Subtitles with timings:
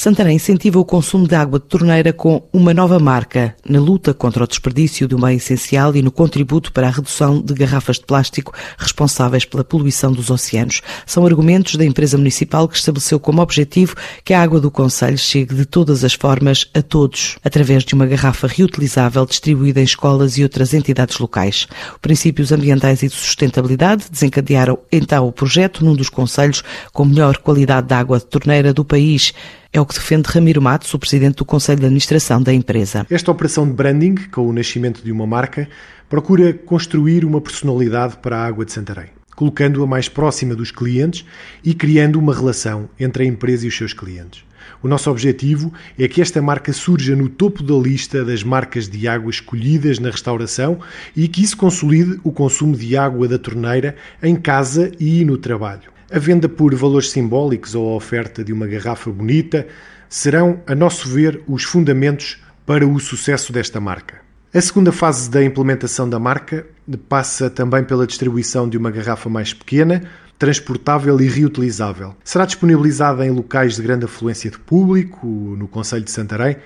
[0.00, 4.42] Santarém incentiva o consumo de água de torneira com uma nova marca na luta contra
[4.42, 8.54] o desperdício do meio essencial e no contributo para a redução de garrafas de plástico
[8.78, 10.80] responsáveis pela poluição dos oceanos.
[11.04, 13.94] São argumentos da empresa municipal que estabeleceu como objetivo
[14.24, 18.06] que a água do Conselho chegue de todas as formas a todos, através de uma
[18.06, 21.68] garrafa reutilizável distribuída em escolas e outras entidades locais.
[21.92, 27.36] Os princípios ambientais e de sustentabilidade desencadearam então o projeto num dos conselhos com melhor
[27.36, 29.34] qualidade de água de torneira do país.
[29.72, 33.06] É o que defende Ramiro Matos, o presidente do Conselho de Administração da empresa.
[33.08, 35.68] Esta operação de branding, com o nascimento de uma marca,
[36.08, 41.24] procura construir uma personalidade para a água de Santarém, colocando-a mais próxima dos clientes
[41.62, 44.42] e criando uma relação entre a empresa e os seus clientes.
[44.82, 49.06] O nosso objetivo é que esta marca surja no topo da lista das marcas de
[49.06, 50.80] água escolhidas na restauração
[51.14, 55.99] e que isso consolide o consumo de água da torneira em casa e no trabalho.
[56.12, 59.68] A venda por valores simbólicos ou a oferta de uma garrafa bonita
[60.08, 64.16] serão, a nosso ver, os fundamentos para o sucesso desta marca.
[64.52, 66.66] A segunda fase da implementação da marca
[67.08, 70.02] passa também pela distribuição de uma garrafa mais pequena,
[70.36, 72.16] transportável e reutilizável.
[72.24, 76.56] Será disponibilizada em locais de grande afluência de público, no Conselho de Santarém,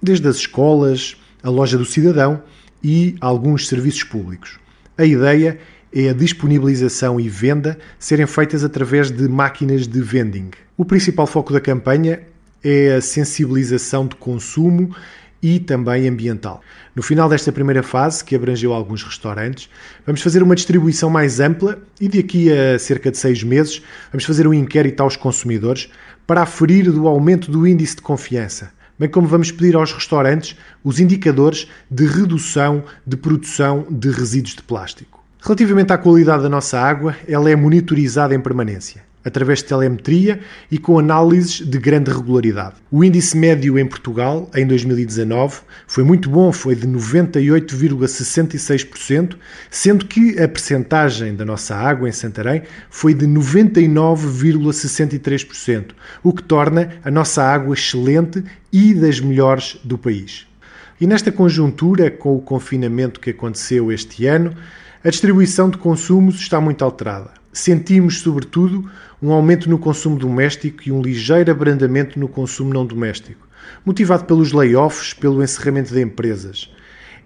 [0.00, 2.40] desde as escolas, a loja do cidadão
[2.80, 4.60] e alguns serviços públicos.
[4.96, 5.58] A ideia
[5.94, 10.50] é a disponibilização e venda serem feitas através de máquinas de vending.
[10.76, 12.20] O principal foco da campanha
[12.64, 14.94] é a sensibilização de consumo
[15.40, 16.62] e também ambiental.
[16.96, 19.68] No final desta primeira fase, que abrangeu alguns restaurantes,
[20.04, 24.48] vamos fazer uma distribuição mais ampla e daqui a cerca de seis meses vamos fazer
[24.48, 25.90] um inquérito aos consumidores
[26.26, 30.98] para aferir do aumento do índice de confiança, bem como vamos pedir aos restaurantes os
[30.98, 35.23] indicadores de redução de produção de resíduos de plástico.
[35.46, 40.78] Relativamente à qualidade da nossa água, ela é monitorizada em permanência, através de telemetria e
[40.78, 42.76] com análises de grande regularidade.
[42.90, 49.36] O índice médio em Portugal, em 2019, foi muito bom, foi de 98,66%,
[49.70, 55.90] sendo que a percentagem da nossa água em Santarém foi de 99,63%,
[56.22, 60.46] o que torna a nossa água excelente e das melhores do país.
[60.98, 64.56] E nesta conjuntura, com o confinamento que aconteceu este ano,
[65.04, 67.30] a distribuição de consumos está muito alterada.
[67.52, 73.46] Sentimos, sobretudo, um aumento no consumo doméstico e um ligeiro abrandamento no consumo não doméstico,
[73.84, 76.72] motivado pelos layoffs, pelo encerramento de empresas.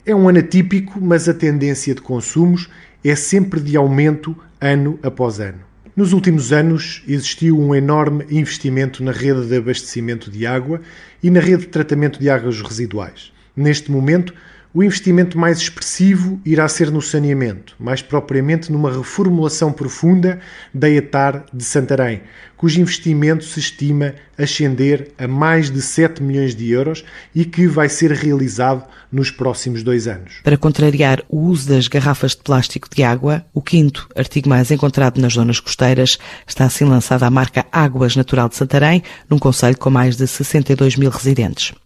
[0.04, 2.68] É um ano atípico, mas a tendência de consumos
[3.04, 5.60] é sempre de aumento ano após ano.
[5.94, 10.80] Nos últimos anos existiu um enorme investimento na rede de abastecimento de água
[11.22, 13.32] e na rede de tratamento de águas residuais.
[13.56, 14.34] Neste momento,
[14.72, 20.40] o investimento mais expressivo irá ser no saneamento, mais propriamente numa reformulação profunda
[20.72, 22.22] da ETAR de Santarém,
[22.56, 27.88] cujo investimento se estima ascender a mais de 7 milhões de euros e que vai
[27.88, 30.40] ser realizado nos próximos dois anos.
[30.44, 35.20] Para contrariar o uso das garrafas de plástico de água, o quinto artigo mais encontrado
[35.20, 39.88] nas zonas costeiras, está assim lançada a marca Águas Natural de Santarém, num conselho com
[39.88, 41.72] mais de 62 mil residentes.